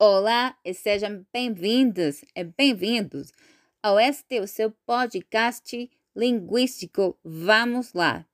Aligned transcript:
Olá 0.00 0.56
e 0.64 0.72
sejam 0.72 1.26
bem-vindas 1.32 2.24
e 2.32 2.44
bem-vindos 2.44 3.32
ao 3.82 3.98
este 3.98 4.38
o 4.38 4.46
seu 4.46 4.70
podcast 4.86 5.90
linguístico 6.14 7.18
Vamos 7.24 7.92
Lá, 7.92 8.24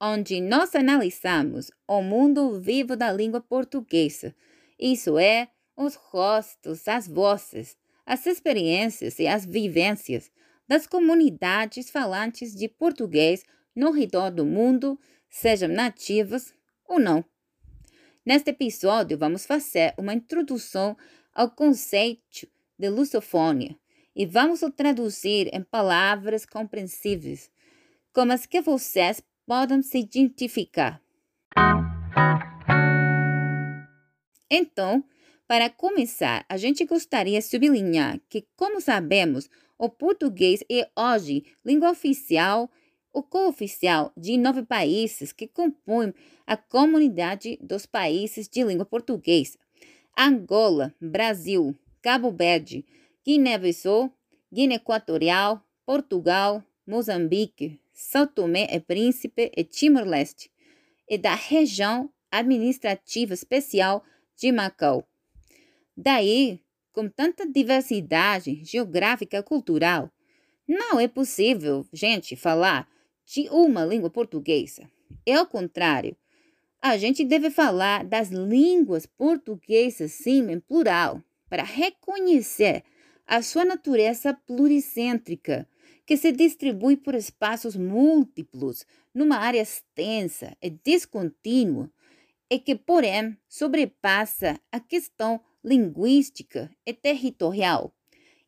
onde 0.00 0.40
nós 0.40 0.74
analisamos 0.74 1.70
o 1.86 2.00
mundo 2.00 2.58
vivo 2.58 2.96
da 2.96 3.12
língua 3.12 3.38
portuguesa, 3.38 4.34
isso 4.78 5.18
é, 5.18 5.50
os 5.76 5.94
rostos, 5.94 6.88
as 6.88 7.06
vozes, 7.06 7.76
as 8.06 8.24
experiências 8.24 9.18
e 9.18 9.26
as 9.26 9.44
vivências 9.44 10.30
das 10.66 10.86
comunidades 10.86 11.90
falantes 11.90 12.54
de 12.56 12.66
português 12.66 13.44
no 13.76 13.90
redor 13.90 14.30
do 14.30 14.46
mundo, 14.46 14.98
sejam 15.28 15.68
nativas 15.68 16.54
ou 16.88 16.98
não. 16.98 17.22
Neste 18.24 18.50
episódio, 18.50 19.16
vamos 19.16 19.46
fazer 19.46 19.94
uma 19.96 20.12
introdução 20.12 20.94
ao 21.32 21.50
conceito 21.50 22.46
de 22.78 22.88
lusofonia 22.90 23.74
e 24.14 24.26
vamos 24.26 24.62
o 24.62 24.70
traduzir 24.70 25.48
em 25.54 25.62
palavras 25.62 26.44
compreensíveis, 26.44 27.50
como 28.12 28.32
as 28.32 28.44
que 28.44 28.60
vocês 28.60 29.22
podem 29.46 29.80
se 29.80 29.98
identificar. 29.98 31.00
Então, 34.50 35.02
para 35.48 35.70
começar, 35.70 36.44
a 36.46 36.58
gente 36.58 36.84
gostaria 36.84 37.38
de 37.38 37.46
sublinhar 37.46 38.20
que, 38.28 38.46
como 38.54 38.82
sabemos, 38.82 39.48
o 39.78 39.88
português 39.88 40.62
é 40.70 40.90
hoje 40.94 41.44
língua 41.64 41.90
oficial 41.90 42.70
o 43.12 43.22
cooficial 43.22 44.12
de 44.16 44.36
nove 44.36 44.62
países 44.62 45.32
que 45.32 45.46
compõem 45.46 46.14
a 46.46 46.56
comunidade 46.56 47.58
dos 47.60 47.86
países 47.86 48.48
de 48.48 48.62
língua 48.62 48.84
portuguesa: 48.84 49.58
Angola, 50.16 50.94
Brasil, 51.00 51.76
Cabo 52.02 52.30
Verde, 52.30 52.84
Guiné-Bissau, 53.24 54.12
Guiné 54.52 54.76
Equatorial, 54.76 55.64
Portugal, 55.84 56.64
Moçambique, 56.86 57.80
São 57.92 58.26
Tomé 58.26 58.66
e 58.70 58.80
Príncipe 58.80 59.50
e 59.56 59.64
Timor-Leste, 59.64 60.50
e 61.08 61.18
da 61.18 61.34
região 61.34 62.10
administrativa 62.30 63.34
especial 63.34 64.04
de 64.36 64.50
Macau. 64.52 65.06
Daí, 65.96 66.60
com 66.92 67.08
tanta 67.08 67.46
diversidade 67.46 68.64
geográfica 68.64 69.38
e 69.38 69.42
cultural, 69.42 70.10
não 70.66 70.98
é 70.98 71.08
possível, 71.08 71.84
gente, 71.92 72.36
falar 72.36 72.88
de 73.32 73.48
uma 73.48 73.84
língua 73.84 74.10
portuguesa. 74.10 74.90
É 75.24 75.40
o 75.40 75.46
contrário. 75.46 76.16
A 76.82 76.96
gente 76.96 77.24
deve 77.24 77.48
falar 77.48 78.04
das 78.04 78.28
línguas 78.28 79.06
portuguesas, 79.06 80.10
sim, 80.10 80.50
em 80.50 80.58
plural, 80.58 81.22
para 81.48 81.62
reconhecer 81.62 82.82
a 83.24 83.40
sua 83.40 83.64
natureza 83.64 84.34
pluricêntrica, 84.34 85.68
que 86.04 86.16
se 86.16 86.32
distribui 86.32 86.96
por 86.96 87.14
espaços 87.14 87.76
múltiplos, 87.76 88.84
numa 89.14 89.36
área 89.36 89.60
extensa 89.60 90.56
e 90.60 90.68
descontínua, 90.70 91.88
e 92.50 92.58
que, 92.58 92.74
porém, 92.74 93.38
sobrepassa 93.48 94.58
a 94.72 94.80
questão 94.80 95.40
linguística 95.62 96.68
e 96.84 96.92
territorial 96.92 97.94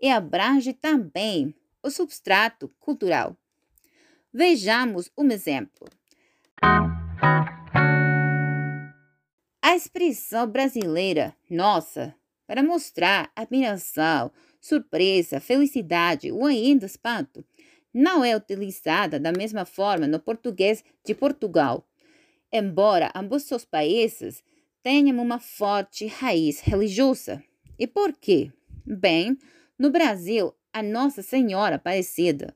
e 0.00 0.08
abrange 0.08 0.72
também 0.72 1.54
o 1.82 1.90
substrato 1.90 2.72
cultural. 2.80 3.36
Vejamos 4.32 5.10
um 5.18 5.28
exemplo. 5.32 5.88
A 9.60 9.74
expressão 9.74 10.46
brasileira 10.46 11.34
nossa 11.50 12.14
para 12.46 12.62
mostrar 12.62 13.32
admiração, 13.34 14.30
surpresa, 14.60 15.40
felicidade 15.40 16.30
ou 16.30 16.46
ainda 16.46 16.86
espanto 16.86 17.44
não 17.92 18.24
é 18.24 18.36
utilizada 18.36 19.18
da 19.18 19.32
mesma 19.32 19.64
forma 19.64 20.06
no 20.06 20.20
português 20.20 20.84
de 21.04 21.12
Portugal, 21.12 21.84
embora 22.52 23.10
ambos 23.16 23.50
os 23.50 23.64
países 23.64 24.44
tenham 24.80 25.20
uma 25.20 25.40
forte 25.40 26.06
raiz 26.06 26.60
religiosa. 26.60 27.42
E 27.76 27.84
por 27.84 28.12
quê? 28.12 28.52
Bem, 28.86 29.36
no 29.76 29.90
Brasil, 29.90 30.54
a 30.72 30.84
Nossa 30.84 31.20
Senhora 31.20 31.76
Aparecida 31.76 32.54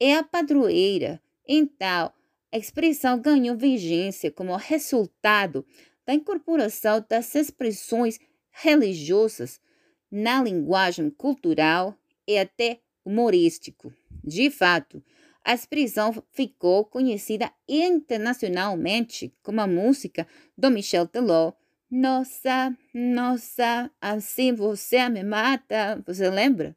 é 0.00 0.14
a 0.14 0.22
padroeira. 0.22 1.20
Então, 1.46 2.12
a 2.52 2.58
expressão 2.58 3.20
ganhou 3.20 3.56
vigência 3.56 4.30
como 4.30 4.56
resultado 4.56 5.64
da 6.06 6.14
incorporação 6.14 7.04
das 7.08 7.34
expressões 7.34 8.18
religiosas 8.50 9.60
na 10.10 10.42
linguagem 10.42 11.10
cultural 11.10 11.98
e 12.26 12.38
até 12.38 12.80
humorístico. 13.04 13.92
De 14.24 14.50
fato, 14.50 15.02
a 15.44 15.54
expressão 15.54 16.12
ficou 16.32 16.84
conhecida 16.84 17.52
internacionalmente 17.68 19.32
como 19.42 19.60
a 19.60 19.66
música 19.66 20.26
do 20.56 20.70
Michel 20.70 21.06
Teló. 21.06 21.52
Nossa, 21.88 22.76
nossa, 22.92 23.90
assim 24.00 24.52
você 24.52 25.08
me 25.08 25.22
mata. 25.22 26.02
Você 26.04 26.28
lembra? 26.28 26.76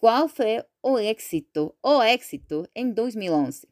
Qual 0.00 0.28
foi 0.28 0.64
o 0.82 0.98
êxito, 0.98 1.74
o 1.82 2.02
êxito 2.02 2.66
em 2.74 2.90
2011. 2.90 3.68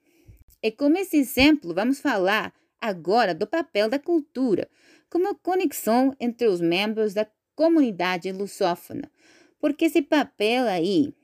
E 0.62 0.70
com 0.70 0.94
esse 0.94 1.16
exemplo, 1.16 1.72
vamos 1.72 2.00
falar 2.00 2.52
agora 2.78 3.34
do 3.34 3.46
papel 3.46 3.88
da 3.88 3.98
cultura 3.98 4.68
como 5.08 5.34
conexão 5.36 6.14
entre 6.20 6.46
os 6.46 6.60
membros 6.60 7.14
da 7.14 7.26
comunidade 7.56 8.30
lusófona, 8.30 9.10
porque 9.58 9.86
esse 9.86 10.02
papel 10.02 10.66
aí 10.66 11.14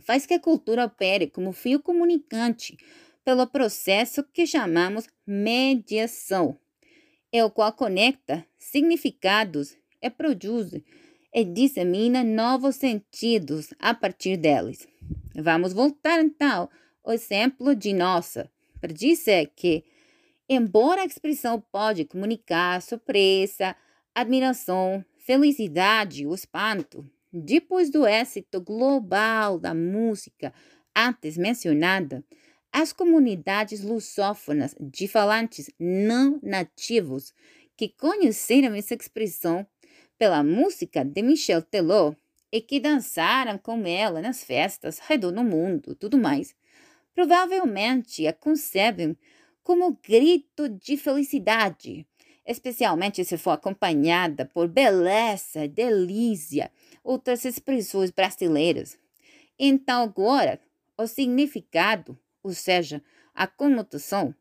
faz 0.00 0.26
que 0.26 0.34
a 0.34 0.40
cultura 0.40 0.86
opere 0.86 1.28
como 1.28 1.52
fio 1.52 1.80
comunicante 1.80 2.76
pelo 3.24 3.46
processo 3.46 4.24
que 4.24 4.44
chamamos 4.44 5.06
mediação, 5.24 6.58
é 7.30 7.44
o 7.44 7.50
qual 7.50 7.72
conecta 7.72 8.44
significados 8.58 9.76
e 10.02 10.10
produz 10.10 10.72
e 11.34 11.44
dissemina 11.44 12.22
novos 12.22 12.76
sentidos 12.76 13.72
a 13.78 13.94
partir 13.94 14.36
deles. 14.36 14.86
Vamos 15.34 15.72
voltar 15.72 16.20
então 16.20 16.68
ao 17.02 17.12
exemplo 17.12 17.74
de 17.74 17.92
nossa, 17.92 18.50
para 18.80 18.92
dizer 18.92 19.50
que, 19.56 19.84
embora 20.48 21.02
a 21.02 21.06
expressão 21.06 21.60
pode 21.72 22.04
comunicar 22.04 22.82
surpresa, 22.82 23.74
admiração, 24.14 25.04
felicidade 25.18 26.26
ou 26.26 26.34
espanto, 26.34 27.08
depois 27.32 27.90
do 27.90 28.06
êxito 28.06 28.60
global 28.60 29.58
da 29.58 29.72
música 29.72 30.52
antes 30.94 31.38
mencionada, 31.38 32.22
as 32.70 32.92
comunidades 32.92 33.82
lusófonas 33.82 34.74
de 34.78 35.08
falantes 35.08 35.70
não 35.78 36.38
nativos 36.42 37.32
que 37.76 37.88
conheceram 37.88 38.74
essa 38.74 38.94
expressão 38.94 39.66
pela 40.22 40.44
música 40.44 41.04
de 41.04 41.20
Michel 41.20 41.60
Teló 41.60 42.14
e 42.52 42.60
que 42.60 42.78
dançaram 42.78 43.58
com 43.58 43.84
ela 43.84 44.22
nas 44.22 44.44
festas 44.44 45.00
redor 45.00 45.32
do 45.32 45.42
mundo, 45.42 45.96
tudo 45.96 46.16
mais, 46.16 46.54
provavelmente 47.12 48.24
a 48.28 48.32
concebem 48.32 49.18
como 49.64 49.98
grito 50.00 50.68
de 50.68 50.96
felicidade, 50.96 52.06
especialmente 52.46 53.24
se 53.24 53.36
for 53.36 53.50
acompanhada 53.50 54.44
por 54.44 54.68
beleza, 54.68 55.66
delícia, 55.66 56.70
outras 57.02 57.44
expressões 57.44 58.12
brasileiras. 58.12 58.96
Então, 59.58 60.04
agora, 60.04 60.60
o 60.96 61.04
significado, 61.08 62.16
ou 62.44 62.52
seja, 62.52 63.02
a 63.34 63.48
conotação 63.48 64.32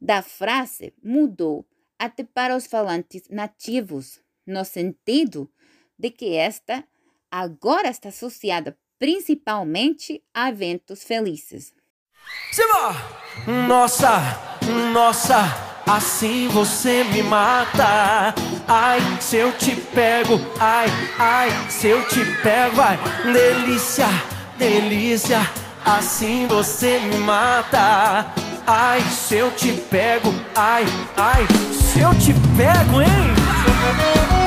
da 0.00 0.22
frase 0.22 0.94
mudou 1.02 1.66
até 1.98 2.22
para 2.22 2.54
os 2.54 2.68
falantes 2.68 3.28
nativos, 3.28 4.22
no 4.50 4.64
sentido 4.64 5.50
de 5.98 6.10
que 6.10 6.36
esta 6.36 6.86
agora 7.30 7.88
está 7.88 8.08
associada 8.08 8.76
principalmente 8.98 10.22
a 10.34 10.50
eventos 10.50 11.02
felizes. 11.02 11.72
Simba! 12.52 13.20
Nossa, 13.66 14.58
nossa, 14.92 15.82
assim 15.86 16.48
você 16.48 17.04
me 17.04 17.22
mata. 17.22 18.34
Ai, 18.68 19.00
se 19.20 19.36
eu 19.36 19.52
te 19.56 19.74
pego, 19.74 20.38
ai, 20.58 20.88
ai, 21.18 21.50
se 21.70 21.88
eu 21.88 22.06
te 22.08 22.24
pego, 22.42 22.76
vai, 22.76 22.98
delícia, 23.32 24.06
delícia, 24.58 25.40
assim 25.84 26.46
você 26.46 26.98
me 27.00 27.16
mata. 27.18 28.32
Ai, 28.66 29.00
se 29.00 29.36
eu 29.36 29.50
te 29.52 29.72
pego, 29.72 30.32
ai, 30.54 30.84
ai, 31.16 31.46
se 31.72 32.00
eu 32.00 32.10
te 32.18 32.34
pego, 32.56 33.00
hein? 33.00 34.39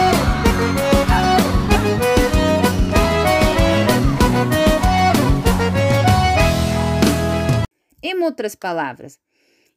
Outras 8.23 8.55
palavras, 8.55 9.19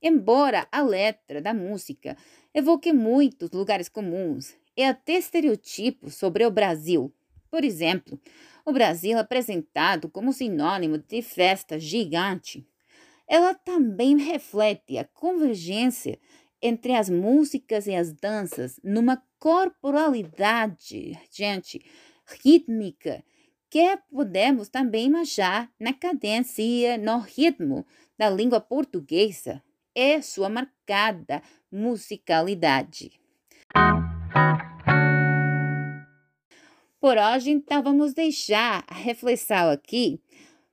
embora 0.03 0.67
a 0.71 0.83
letra 0.83 1.41
da 1.41 1.53
música 1.53 2.17
evoque 2.55 2.93
muitos 2.93 3.51
lugares 3.51 3.89
comuns 3.89 4.55
e 4.77 4.83
até 4.83 5.15
estereotipos 5.15 6.15
sobre 6.15 6.45
o 6.45 6.51
Brasil. 6.51 7.13
Por 7.51 7.65
exemplo, 7.65 8.21
o 8.65 8.73
Brasil 8.73 9.19
apresentado 9.19 10.09
como 10.09 10.33
sinônimo 10.33 10.99
de 10.99 11.23
festa 11.23 11.79
gigante. 11.79 12.67
Ela 13.29 13.55
também 13.55 14.17
reflete 14.19 14.99
a 14.99 15.05
convergência 15.05 16.19
entre 16.61 16.93
as 16.95 17.09
músicas 17.09 17.87
e 17.87 17.95
as 17.95 18.13
danças 18.13 18.81
numa 18.83 19.23
corporalidade, 19.39 21.19
gente, 21.31 21.85
rítmica, 22.43 23.23
que 23.77 23.99
podemos 24.11 24.71
também 24.71 25.15
achar 25.17 25.71
na 25.79 25.93
cadência, 25.93 26.97
no 26.97 27.19
ritmo 27.19 27.87
da 28.17 28.31
língua 28.31 28.59
portuguesa 28.59 29.63
e 29.95 30.23
sua 30.23 30.49
marcada 30.49 31.43
musicalidade. 31.71 33.21
Por 36.99 37.19
hoje, 37.19 37.51
então, 37.51 37.83
vamos 37.83 38.15
deixar 38.15 38.83
a 38.89 38.95
reflexão 38.95 39.69
aqui, 39.69 40.23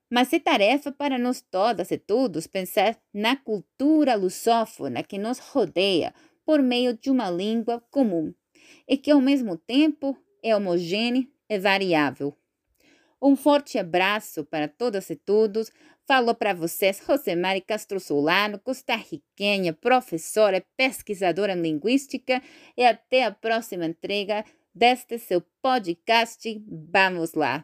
mas 0.10 0.32
é 0.32 0.40
tarefa 0.40 0.90
para 0.90 1.18
nós 1.18 1.42
todas 1.42 1.92
e 1.92 1.98
todos 1.98 2.48
pensar 2.48 2.98
na 3.14 3.36
cultura 3.36 4.16
lusófona 4.16 5.04
que 5.04 5.18
nos 5.18 5.40
rodeia 5.40 6.14
por 6.46 6.64
meio 6.64 6.98
de 6.98 7.12
uma 7.12 7.30
língua 7.30 7.84
comum 7.92 8.34
e 8.88 8.96
que, 8.96 9.12
ao 9.12 9.20
mesmo 9.20 9.58
tempo, 9.58 10.18
é 10.42 10.56
homogênea 10.56 11.28
e 11.50 11.60
variável. 11.60 12.34
Um 13.24 13.38
forte 13.38 13.80
abraço 13.80 14.44
para 14.44 14.68
todas 14.68 15.10
e 15.10 15.16
todos. 15.16 15.72
Falou 16.06 16.36
para 16.36 16.54
vocês 16.54 17.00
Rosemary 17.08 17.62
Castro 17.62 17.98
Solano, 17.98 18.60
costarriquenha, 18.60 19.72
professora 19.72 20.62
pesquisadora 20.76 21.54
em 21.54 21.62
linguística. 21.62 22.42
E 22.76 22.84
até 22.84 23.24
a 23.24 23.32
próxima 23.32 23.86
entrega 23.86 24.44
deste 24.76 25.18
seu 25.18 25.42
podcast. 25.62 26.62
Vamos 26.68 27.34
lá! 27.34 27.64